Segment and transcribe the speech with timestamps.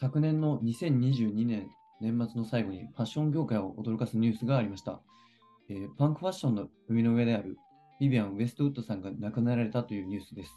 [0.00, 1.68] 昨年の2022年
[2.00, 5.02] 年末の最後にファッション業界を驚かすニュースがありました。
[5.68, 7.58] えーパンクファッションの生みの上である
[8.00, 10.52] ビビアン・ウェストウッドさんが亡くなられたというニュースです。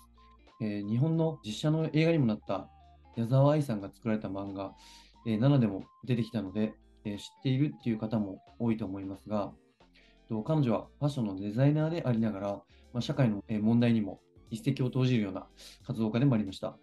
[0.61, 2.69] えー日本の実写の映画にもなった
[3.17, 4.73] 矢沢愛さんが作られた漫画、
[5.27, 9.51] えー、7でも出てきたので、えー知っているっていう方も多いと思いますが、
[10.29, 12.47] と彼女はファッションのデザイナーでありながら、
[12.93, 14.21] まあ、社会の問題にも
[14.51, 15.47] 一石を投じるような
[15.85, 16.77] 活動家でもありました。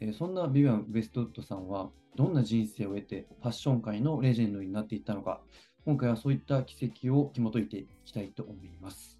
[0.00, 5.40] えーそんなビビアン・ウェストウッドさんは、どんな人生を得てファッション界のレジェンドになっていったのか、
[5.84, 9.18] 今回はそういった軌跡を紐解いていきたいと思います。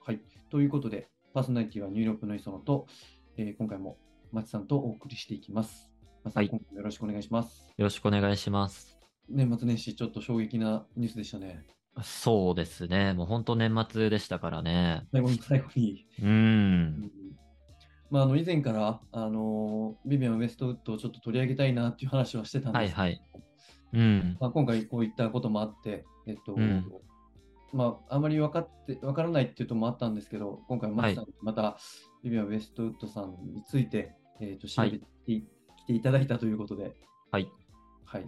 [0.00, 0.20] はい。
[0.50, 2.86] ということで、パーソナリティはニューヨークの磯野と、
[3.36, 3.98] えー今回も
[4.32, 5.90] 松さんとお送りしていきます。
[6.24, 7.66] 松さん、はい今回もよろしくお願いします。
[7.76, 8.98] よろしくお願いします。
[9.28, 11.64] 年末年始、ちょっと衝撃なニュースでしたね。
[12.02, 13.12] そうですね。
[13.12, 15.06] もう本当年末でしたからね。
[15.12, 17.10] 最後に最後に、うん
[18.10, 23.22] まあ、あの以前から、あのービビアン・ウェストウッドをちょっと取り上げたいなっていう話はしてたんですけど、はいはい。
[23.92, 24.36] うん。
[24.40, 26.90] まあ、今回こういったこともあって、えっと、うん
[27.72, 31.76] まあ、あまり分かって、分からないっていうともあったんですけど、今回、マはいキさん、また、
[32.22, 35.42] ビビアン・ウェストウッドさんについて、えっと、調べてき
[35.86, 36.94] ていただいたということで、
[37.30, 37.50] はい。
[38.04, 38.22] はい。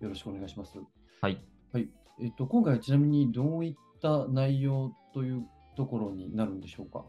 [0.00, 0.78] よろしくお願いします。
[1.20, 1.38] はい。
[1.72, 1.88] はい。
[2.20, 5.46] えっと、今回はちなみにどういった内容という
[5.76, 7.04] ところになるんでしょうか？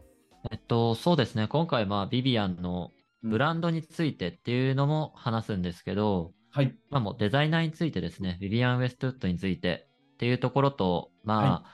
[0.50, 1.48] えっと、そうですね。
[1.48, 2.90] 今回、まあ、ビビアンの
[3.22, 6.74] ブランドについてっていうのも話すんですけど、はい。
[6.90, 11.70] まあもうデザイナーについてですね、ビビアン・ウェストウッドについてっていうところと、まあ、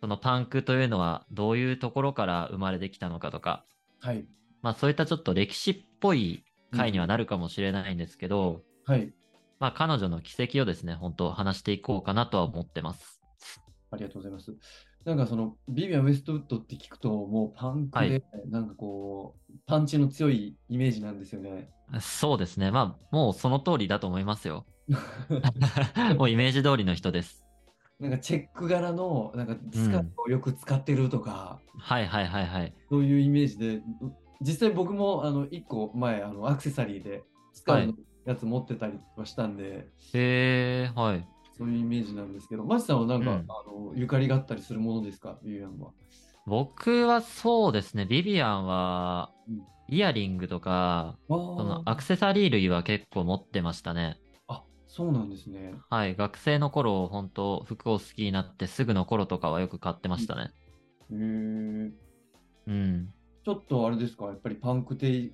[0.00, 3.64] そのパンクというのはどういうところから生まれてきたのかとか、
[4.00, 4.24] はい。
[4.62, 9.12] まあそういったちょっと歴史っぽい回にはなるかもしれないんですけど、はい。
[9.58, 13.20] まあ彼女の軌跡をですね、本当話していこうかなとは思ってます。
[13.90, 14.54] ありがとうございます。
[15.04, 21.70] なんかそのビビアン・ウェストウッドって聞くと、もうパンクで、はいなんかこう、パンチの強いイメージなんですよね。
[22.00, 22.70] そうですね。
[22.70, 24.66] まあもうその通りだと思いますよ。
[26.18, 27.44] もうイメージ通りの人です。
[27.98, 32.74] なんかチェック柄のなんかスカートをよく使ってるとか、はいはいはいはい。
[32.88, 33.82] そういうイメージで、
[34.40, 41.26] 実際僕もあの1個前あのアクセサリーでスカートのやつ持ってたりはしたんで、へえ、はい。
[41.60, 45.90] そういうイメージなんですけど、マシさんはなんか、うんあのゆかりがあったりするものですか、ビビアンは。
[46.46, 49.62] 僕はそうですね、ビビアンはうん、
[49.94, 54.18] イヤリングとか、あそのアークセサリー類は結構持ってましたね。
[54.48, 55.74] あ、そうなんですね。
[55.90, 60.52] はい、学生の頃、本当服を好きになってすぐの頃とかはよく買ってましたね。
[61.12, 61.92] へー
[62.68, 63.12] うん。
[63.44, 65.30] ちょっとあれですか、やっぱりパンクテ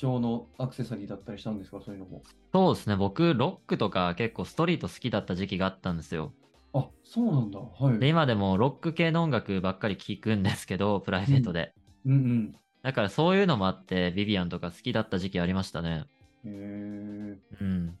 [0.00, 2.22] 調のアクセサリーだったりしたんですか、そういうのも。
[2.52, 6.32] そうですね、僕、ロックとか結構ストリート好きだった時期があったんですよ。
[6.72, 7.60] あ、そうなんだ。
[7.60, 7.98] はい。
[7.98, 11.74] で、今でもロック系の音楽ばっかり聴くんですけど、プライベートで。
[12.06, 12.56] うんうん。
[12.82, 16.06] だからそういうのもあって、ビビアンとか好きだった時期ありましたね。
[16.44, 17.86] へえ、うん。
[17.86, 17.96] なる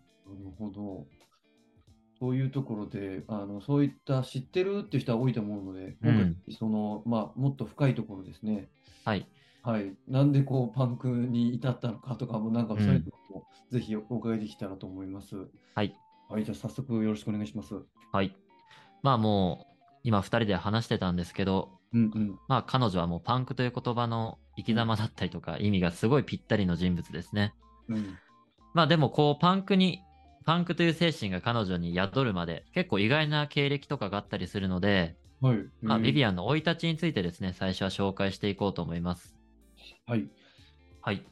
[0.58, 1.06] ほど。
[2.18, 8.68] そういうところで、あの、そういった知ってるっていう人は多いと思うので、うんその、まあ、もっと深いところですね。
[9.04, 9.26] はい。
[9.62, 9.94] はい。
[10.08, 15.36] なんでこう、パンクに至ったのかとかも、なんかそういうのも、ぜひお伺いできたらと思います。
[15.74, 15.94] はい。
[16.28, 16.44] はい。
[16.44, 17.74] じゃあ、早速よろしくお願いします。
[18.12, 18.34] はい。
[19.02, 19.70] まあもう、
[20.02, 22.38] 今二人で話してたんですけど、うんうん。
[22.48, 27.54] まあ彼女はもうパンクという言葉の生き様だったりとか意味がすごいぴったりの人物ですね。
[27.88, 28.18] うん。
[28.74, 30.02] まあでもこうパンクに、
[30.46, 35.58] パンクという精神が彼女に宿るまで結構意外な経歴とかがあったりするので、はい。
[35.82, 39.39] まあビビアアンの生い立ちについてですね、最初は紹介していこうと思います。
[40.06, 40.28] はい。
[41.02, 41.24] はい。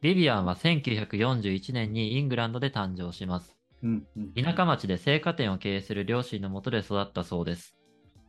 [0.00, 3.56] ビビアンは1941年にイングランドで誕生します。
[3.82, 4.32] うんうん。
[4.34, 7.74] 田舎町で青果店を経営する両親のもとで育ったそうです。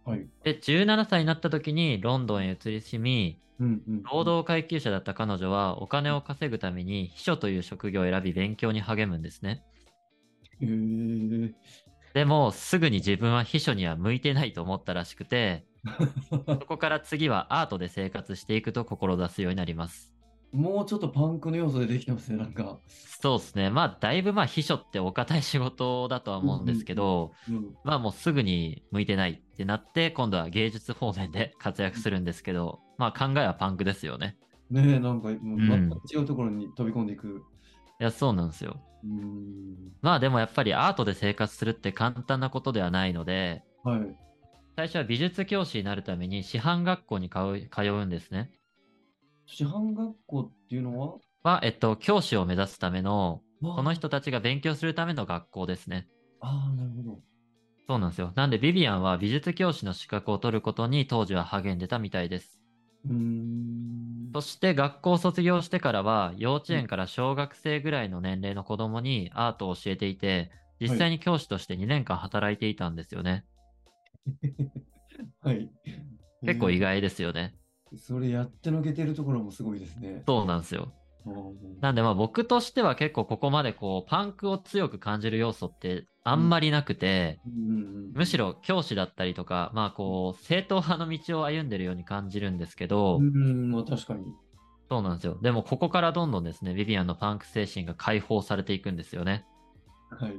[0.05, 0.27] はい。
[0.43, 4.03] で、17歳になった時にロンドンへ移り住み、うんうん。
[4.03, 9.63] 労働階級者だった彼女はお金を稼ぐために秘書という職業を選び勉強に励むんですね。
[10.61, 11.53] へえ。
[12.13, 15.65] でもすぐに自分は秘書には向いてないと思ったらしくて、
[16.47, 20.15] そこから次はアートで生活していくと志すようになります。
[20.51, 22.79] もうちょっとパンクの要素でできてますね、なんか。
[22.87, 23.69] そうですね。
[23.69, 27.75] まあだいぶまあ秘書ってお堅い仕事だとは思うんですけど、うん。
[27.83, 34.37] まあもうすぐに向いてないってなって、今度は芸術方面で活躍するんですけど、まあ考えはパンクですよね。
[34.69, 37.43] ねえ、なんか、もううん全く違うところに飛び込んでいく。
[37.99, 38.81] いや、そうなんですよ。
[40.01, 44.15] まあでもやっぱりアートで生活するって簡単なことではないので、はい。
[44.75, 48.51] 最初は美術教師になるために師範学校に通う通うんですね。
[49.45, 51.19] 師範学校っていうのは？
[51.43, 56.09] は、えっと、教師を目指すための、ここの人たちが勉強するための学校ですね。
[56.39, 57.21] ああ、なるほど。
[57.87, 58.33] そうなんですよ。
[58.35, 62.59] なんでビビアンは美術教師の資格を取ることに当時は励んでたみたいです。
[63.05, 64.33] うーん。
[64.35, 73.45] そして学校を卒業してからは幼稚園から小学生ぐらいの年齢の子供にアートを教えていて、実際に教師として2年間働いていたんですよね。
[75.41, 75.69] はい。
[76.45, 77.55] 結構意え外ですよね。
[77.93, 80.23] ーそれやってのけてるところもすごいですね。
[80.25, 80.91] そうなんですよ。
[81.81, 87.39] なんでまあ僕としては結構ここまでこうパンクを強く感じる要素ってあんまりなくて、
[88.13, 94.25] むしろ教師だったりとか、まあこう正統派の道を歩んでるように感じるんですけど、まあ確かに。
[94.89, 95.39] そうなんですよ。
[95.41, 99.45] でもここからどんどんですね、ビビアンのパンク精神が解放されていくんですよね。
[100.11, 100.33] はい。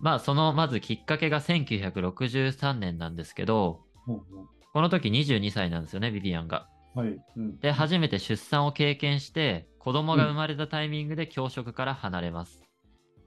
[0.00, 6.68] まあそのまずきっかけが1963年なんですけど、ほうほこの時22歳なんですよね、ビビアンが。
[6.94, 7.18] うはい。
[7.36, 12.62] うん、で、初めて出産を経験して、子供が生まれたタイミングで教職から離れます。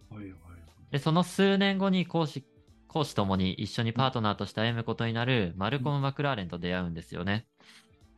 [0.10, 0.34] はいはい。
[0.92, 2.46] で、その数年後に講師、
[2.88, 7.48] 講師ともに一緒にパートナーとして歩むことになるマルコム・マクラーレンと出会うんですよね。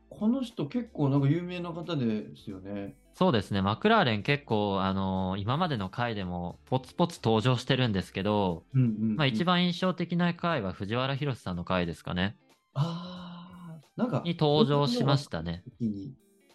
[0.10, 2.96] この人結構なんか有名な方ですよね。
[3.14, 9.16] そうですね、マクラーレン結構、あのー今までの回でもポツポツ登場してるんですけど、うんうん、うん。
[9.16, 12.36] まあ一番印象的な回は藤原宏さんの回ですかね。
[12.74, 14.22] ああ、なんか。
[14.26, 15.64] に登場しましたね。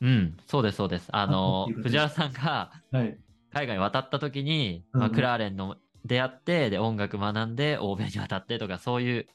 [0.03, 1.09] うん、そうです、そうです。
[1.13, 3.19] あのーあ藤原さんがはい。
[3.53, 9.27] 海外に渡った時に、うんうんマクラーレンの出会って、で、音楽学んで、欧米に渡ってとか、そういう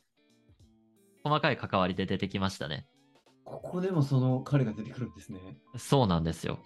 [1.23, 2.85] 細かい関わりで出てきましたね。
[3.45, 5.57] ここでもその彼が出てくるんですね。
[5.77, 6.59] そうなんですよ。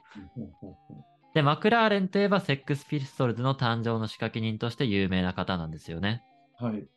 [1.34, 6.24] で、マクラーレンといえば、セックスピストルズの誕生の仕掛け人として有名な方なんですよね。
[6.58, 6.88] はい。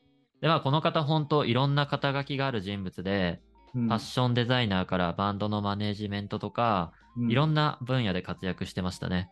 [0.40, 3.40] で、まあ、この方、本当いろんな肩書きがある人物で、
[3.74, 6.92] うんファッションデザイナーからバンドのマネージメントとか、
[7.30, 9.30] いろなんな分野で活躍してましたね。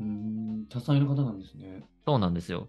[0.00, 1.84] うん多彩な方なんですね。
[2.04, 2.68] そうなんですよ。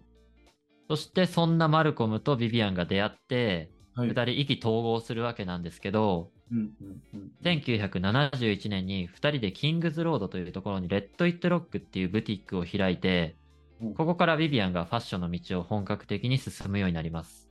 [0.88, 4.08] そして、そんなマルコムとビビアンが出会って、はい。
[4.08, 13.36] 二人意気投合するわけなんですけど、うんうんうん1971年に二人でキングズロードというところにレッド・イット・ロックっていうブティックを開いて、
[13.80, 17.48] うんここからビビアンがファッションの道を本格的に進むようになります。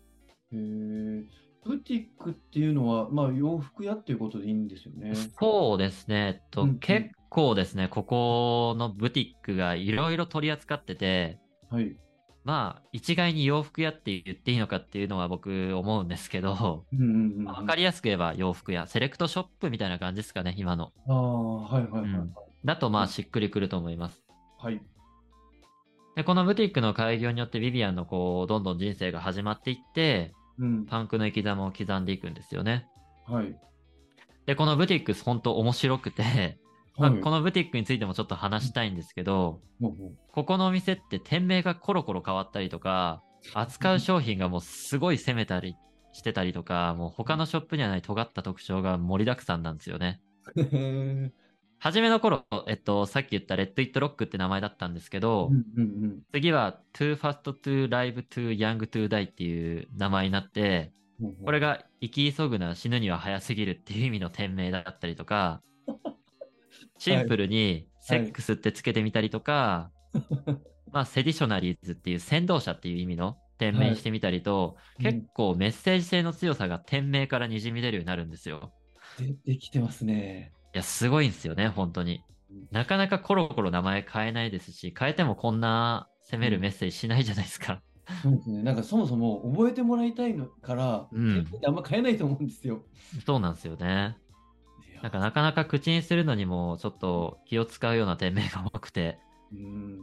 [0.51, 1.23] へー
[1.63, 5.13] ブティックっていうのは、まあ、洋服屋っていうことでいいんですよね。
[5.39, 11.39] そうですね、とうんうん結構ですね、ここのブティックがいろいろ取り扱ってて、
[11.69, 11.95] はい。
[12.47, 17.45] まあ、一概に洋服屋って言っていいのかっていうのは僕思うんですけど、うんうんうん。
[17.45, 20.93] わかりやすく言えば洋服屋、セレクトショップみたいな感じですかね、今の。
[21.07, 22.09] ああ、はいはいはい。
[22.09, 22.33] うん
[22.65, 24.21] だとまあしっくりくると思います。
[24.57, 24.81] はい。
[26.15, 30.85] で、このブティックの開業によってビビアンのこう、どんどん人生が始まっていって、うん。
[30.85, 32.87] パンクの生き様を刻んでいくんですよね。
[33.25, 33.55] はい。
[34.47, 36.57] で、このブティック本当面白くて、
[36.97, 39.61] まあ、はいこのブティックについてもちょっと話したいんですけど、
[40.31, 43.21] ここのお店って店名がコロコロ変わったりとか、
[43.53, 45.75] 扱う商品がもうすごい攻めたり
[46.11, 50.21] してたりとか、もう他のショップにはない尖った特徴が盛りだくさんなんですよね。
[51.79, 55.51] 初めの頃、えっと、さっき言ったレッド・イット・ロックって名前だったんですけど、
[56.33, 60.91] 次は Too Fast to Live to Young to Die っていう名前になって、
[61.21, 61.35] うん。
[61.35, 65.61] これが生き急ぐな死ぬには早すぎるっていう意味の店名だったりとか、
[66.97, 69.91] シンプルにセックスってつけてみたりとか、
[70.91, 78.73] まあセディショナリーズっていう先導者っていう意味の店名にしてみたりと、はい結構メッセージ性の強さが店名からにじみ出るようになるんですよ。
[79.19, 80.51] 出てきてますね。
[80.73, 82.23] いや、すごいんですよね、本当に。
[82.71, 87.81] なかなかコロコロ名前変えないですし、変えてもこんな攻めるメッセージしないじゃないですか。
[88.23, 88.63] そうですね。
[88.63, 92.83] なんかそもそも覚えてもらいたいのから、うんあんま変えないと思うんですよ。
[93.25, 94.17] そうなんですよね。
[95.01, 99.19] なんかなかなか口にするのにもちょっと気を使うような店名が多くて、
[99.51, 99.99] うん。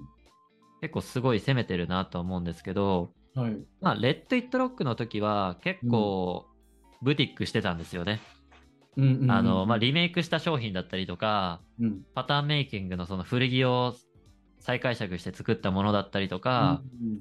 [0.80, 3.56] 結構すごい攻めてるなと思うんですけど、はい。
[3.80, 6.46] まあ、レッド・イット・ロックの時は結構
[7.02, 8.20] ブティックしてたんですよね。
[8.96, 12.02] うんうんうんあの、まあ、リメイクした商品だったりとか、うん。
[12.14, 13.94] パターンメイキングのその古着を
[14.60, 17.18] 再解釈して作ったものだったりとか、うん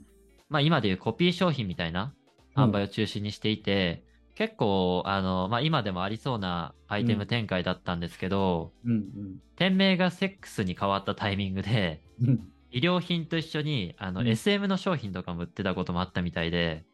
[0.50, 2.14] まあ、今でいうコピー商品みたいな
[2.56, 4.04] 販売を中心にしていて、
[4.36, 12.50] 結構、あの、まあ、今でもありそうなアイテム展開だったんですけど、うん店名がセックスに変わったタイミングで、うんうん。
[12.72, 16.86] 医療品と一緒にあの、うん SM の商品とかも売ってたこともあったみたいで、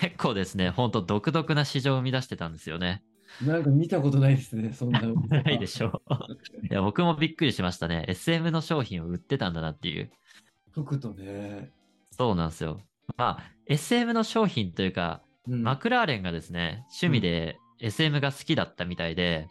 [0.00, 3.02] 結構ですね、ほんと独特な市場を生み出してたんですよね。
[3.44, 5.00] なんか見たことないですね、そんな。
[5.28, 6.66] ないでしょう。
[6.70, 8.04] いや、僕もびっくりしましたね。
[8.08, 10.10] SM の商品を売ってたんだなっていう。
[10.74, 11.72] 解くとね。
[12.12, 12.80] そうなんですよ。
[13.16, 19.48] まあ、SM の商品というか、うんマクラーレンがですね、趣味で SM が好きだったみたいで、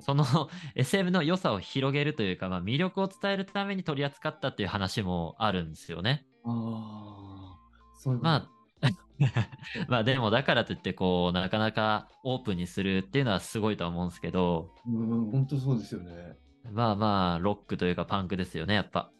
[0.00, 0.24] その
[0.74, 6.26] SM の良さを広げるというか、まあ、魅力を伝えるために取り扱ったっていう話もあるんですよね。
[6.44, 8.88] ああ、そうまあ、
[9.88, 16.36] まあでもだからといってこうなかなかオープンにするっていうのはすごいとは思うんですけどうん、本当そうですよね。
[16.72, 19.10] まあまあロックというかパンクですよねやっぱ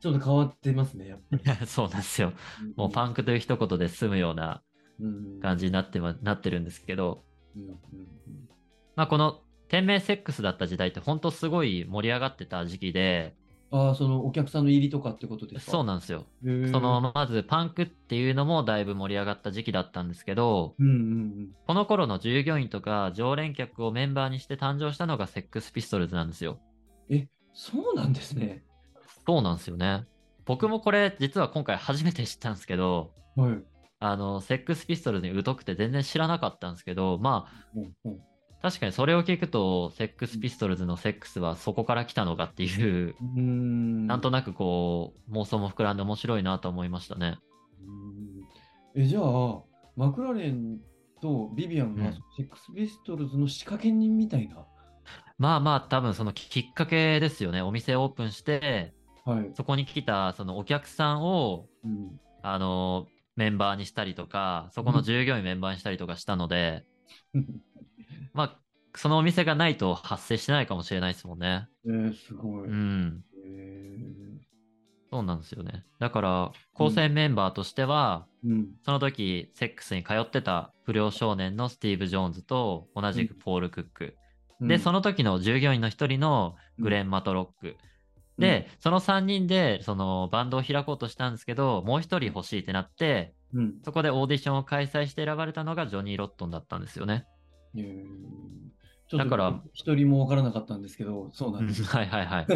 [0.00, 1.42] ちょっと変わってますね、やっぱり。
[1.66, 2.32] そうなんですよ
[2.76, 4.73] もうパンクという一言で済むようなうん
[5.40, 7.24] 感じになって,、ま、なってるんですけど
[7.56, 7.76] うんうん
[8.96, 13.34] まあこの天命セックスだった時代って本当すごい盛り上がってた時期で
[13.70, 15.72] ああ、そのお客さんの入りとかってことですか？
[15.72, 16.26] そうなんですよ。
[16.70, 26.60] そのまずパンクっていうのもだいぶ盛り上がった時期だったんですけどうんうんこの頃の従業員とか常連客をメンバーにして誕生したのがセックスピストルズなんですよ。
[27.08, 27.16] うん。
[27.16, 28.62] え、そうなんですね。
[29.26, 30.04] そうなんですよね。
[30.44, 33.62] 僕もこれ実は今回初めて知ったんですけどはい。
[34.06, 38.20] あのセックスピストルズに疎くて全然知らなかったんですけどまあうんうん。
[38.60, 44.06] 確かにそれを聞くとセックスピストルズのセックスはそこから来たのかっていううーん。
[44.06, 47.38] なんとなくこう妄想も膨らんで面白いなと思いましたね。
[48.94, 49.62] え、じゃあ、
[49.96, 50.80] マクラーレン
[51.20, 52.12] とビビアンがうん。
[52.36, 54.56] セックスピストルズの仕掛け人みたいな？
[55.38, 57.60] まあまあ多分そのきっかけですよね。
[57.60, 58.94] お店オープンして
[59.26, 59.50] はい。
[59.54, 66.84] そこに来たそのお客さんをうん、あのメンバーにしたりとかそこの従業員メンバーにしたりとかしたので、
[68.32, 68.60] まあ
[68.96, 71.68] そのお店がないと発生してないかもしれないですもんね。
[71.84, 72.68] えー、すごい。
[72.68, 73.24] うん。
[73.46, 74.14] え
[75.10, 75.84] そうなんですよね。
[76.00, 78.68] だから構成メンバーとしては、ーうん。
[78.84, 84.16] その時セックスに通ってた不良少年のスティーブ・ジョーンズと同じくポール・クック、
[84.60, 87.76] でその、の時の従業員の一人のグレン・マトロック、
[88.38, 97.24] で、その3人でそのバンドを開こうとしたんですけどもう一人欲しいってなってうん、そこでオーディションを開催して選ばれたのがジョニー・ロットンだったんですよね。
[97.76, 98.34] えー
[99.16, 101.84] だから一人もわからなかったんですけど、そうなんです。
[101.84, 102.46] はいはいはい。
[102.46, 102.54] は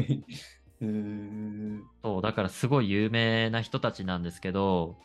[0.00, 0.24] い。
[0.82, 4.98] えーそう、だからすごい有名な人たちなんですけど、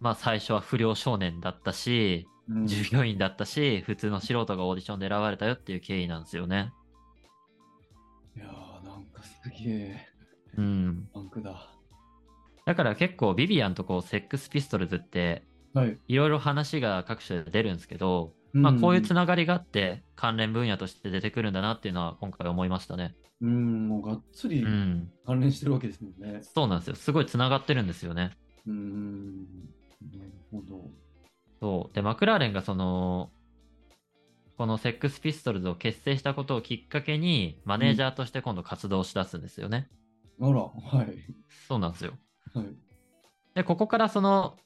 [0.00, 6.72] まあ最初は不良少年だったし、うん従業員だったし、普通の素人がオーディションで選ばれたよっていう経緯なんですよね。
[8.36, 10.06] いやーなんかすげえ
[10.56, 11.08] うん。
[11.12, 11.70] パンクだ。
[12.66, 15.98] だから結構ビビアンとこうセックスピストルズってはい。
[16.08, 23.14] いろいろ話が各所で出るんですけど、まあこういうつながりがあって関連分野として出てくるんだなっていうのは今回思いましたね。
[23.40, 25.10] うん、もうがっつりうん。
[25.24, 26.40] 関連してるわけですもんね。
[26.42, 26.96] そうなんですよ。
[26.96, 28.32] すごいつながってるんですよね。
[28.66, 29.36] うん、
[30.02, 30.90] なるほど。
[31.60, 31.94] そう。
[31.94, 33.30] で、マクラーレンがその、
[34.58, 39.88] このセックスピストルズを結成したことをきっかけに、マネージャーとして今度活動し出すんですよね。
[40.40, 41.16] あら、はい。
[41.68, 42.14] そうなんですよ。
[42.52, 42.66] はい。
[43.54, 44.56] で、ここからその、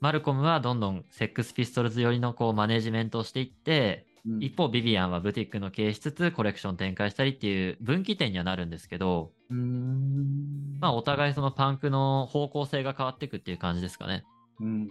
[0.00, 10.78] マルコムはどんどんセックスピストルズ寄りのこうマネジメントをしていって、うん一方ビビアンはブティックの経営しつつコレクション展開したりっていう分岐点にはなるんですけど、うーん。
[10.80, 14.24] まあお互いそのパンクの方向性が変わっていくっていう感じですかね。
[14.60, 14.88] うんうんう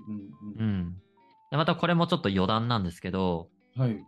[0.57, 0.65] うん。
[0.65, 0.93] ん。
[1.51, 4.05] でまたこれもちょっと余談なんですけど、はい。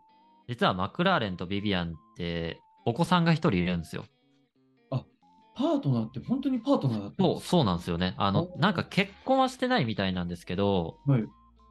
[0.48, 4.06] 実はマクラーレンとビビアンってお子さんが一人いるんですよ。
[5.56, 8.14] パートナーって本当にパートナーだったんそう、そうなんですよね。
[8.18, 11.24] あの、おなんか結婚はしてないみたいなんですけど、はい。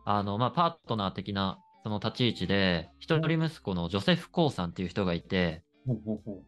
[0.07, 6.43] あの、まあ、パートナー的なその立ち位置で、一人息子のジョセフ・コーさんっていう人がいて、ほうほうほ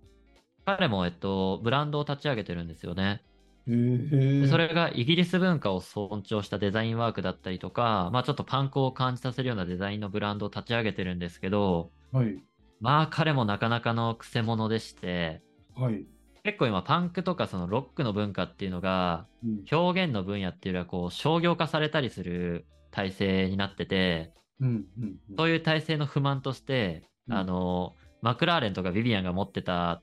[0.64, 3.22] 彼も、えっと、ブランドを立ち上げてるんですよね。
[3.66, 12.38] それがイギリス文化を尊重したデザインワークだったりとか、まあ、ちょっとパンクを感じさせるようなデザインのブランドを立ち上げてるんですけど、はい。
[12.80, 15.42] まあ、彼もなかなかの癖者でして、
[15.74, 16.06] はい。
[16.44, 19.64] 結構今パンクとかそのロックの文化っていうのがうん。
[19.70, 24.86] 表現の分野っていうよりはこう商業化されたりする体制になっててうん。
[25.00, 25.16] うん。
[25.36, 30.02] そういう体制の不満として、うんあのマクラーレンとかビビアンが持ってた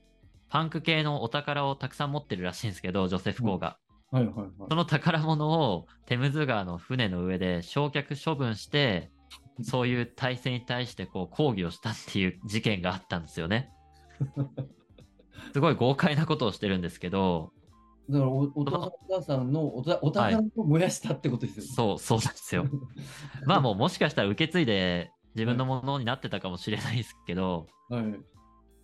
[0.54, 3.76] パンク系のお宝をたくさん持ってるらしいんですけどジョセフ・コーが、
[4.12, 4.76] はいはいはいそ。
[4.76, 9.10] の宝物をテムズ川の船の上で焼却処分して
[9.62, 13.72] そういう体制に対してこう抗議をしたっていう事件があったんですよね
[15.52, 17.50] すごい豪快なことをしてるんですけど
[18.08, 21.70] だからお、お父さんお母さんのお宝を燃やしたってことですよね。
[21.74, 22.66] そう、そうなんですよ。
[23.46, 28.04] まあもうもしかしたら受け継いで自分のものになってたかもしれないですけど、はい。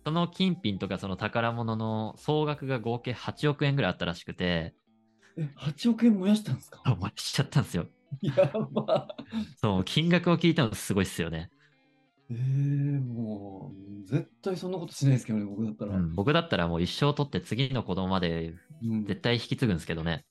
[0.03, 4.73] その金品とかその宝物の総額が合計8億円ぐらいあったらしくて、
[5.37, 6.81] え、8億円燃やしたんですか？
[6.85, 7.85] 燃やしちゃったんですよ。
[8.21, 9.07] やば。
[9.57, 11.49] そう、金額を聞いてもすごいっすよね。
[12.29, 13.71] えー、も
[14.03, 15.95] う、絶対そんなことしないですけどね、僕だったら。
[15.95, 18.53] うん、僕だったらもう一生取って次の子供まで
[18.83, 20.25] うん絶対引き継ぐんですけどね。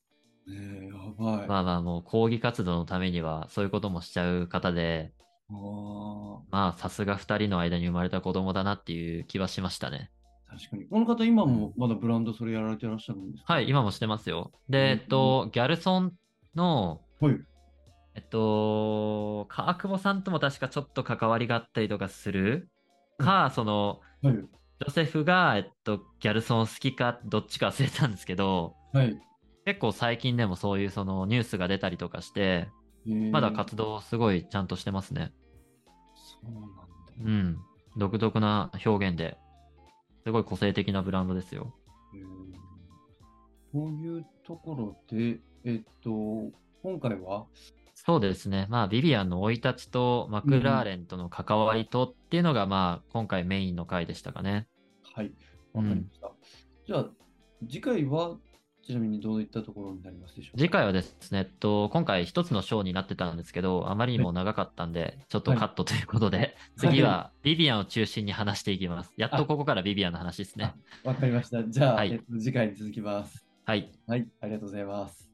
[0.46, 1.48] ねえやばい。
[1.48, 5.12] まあまあもう抗議活動のためにはそういうこともしちゃう方で、
[5.50, 10.10] まあさすが2人の間に生まれた子供だなっていう気はしましたね。
[10.48, 10.86] 確かに。
[10.86, 13.52] この方、今もまだブランドそれやられてらっしゃるんですか？
[13.52, 14.52] はい、今もしてますよ。
[14.68, 16.12] で、えっうんと、ギャルソン
[16.54, 17.36] の、はい。
[18.14, 22.68] えっと、川久保さんとも確かちょっと関わりがあったりとかする
[23.18, 24.34] か、その、はい。
[24.34, 29.16] ジョセフが、えっと、ギャルソン好きか、どっちか忘れたんですけど、はい。
[29.66, 32.68] 結構最近でもそういうそのニュースが出たりとかして、
[33.30, 35.32] まだ活動すごいちゃんとしてますね。
[36.42, 37.56] そうなん。
[37.96, 39.36] 独特な表現で、
[40.24, 41.74] すごい個性的なブランドですよ。
[42.14, 42.60] へー
[43.72, 46.10] というところで、えっと、
[46.82, 47.46] 今回は、
[47.94, 48.66] そうですね。
[48.70, 54.66] まあ、ビビアンの生い立ちとマクラーレンとの関わりとっていうのが、まあ、今回メインの回でしたかね。
[55.14, 55.32] はい、
[55.72, 56.32] わかりました。
[56.86, 57.10] じゃあ、
[57.68, 58.38] 次回は、
[58.90, 60.58] ちなみにどういったところになりますでしょうか？
[60.58, 69.12] 次回はですね、えっと、今回一つのショーになってたんですけど、あまりにも長かったんで、ちょっとカットということで、次はビビアンを中心に話していきます。
[69.16, 70.74] やっとここからビビアンの話ですね。
[71.04, 71.62] わかりました。
[71.62, 73.44] じゃあ、はいえっと、次回に続きます。
[73.64, 73.92] はい。
[74.08, 75.30] はい、ありがとうございます。